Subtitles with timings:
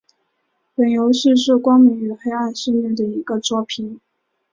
[0.73, 4.01] 本游戏是光明与黑暗系列的一个作品。